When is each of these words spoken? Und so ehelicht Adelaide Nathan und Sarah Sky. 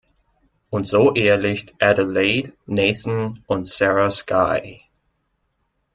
Und 0.71 0.87
so 0.87 1.13
ehelicht 1.13 1.75
Adelaide 1.79 2.53
Nathan 2.65 3.37
und 3.45 3.67
Sarah 3.67 4.09
Sky. 4.09 4.81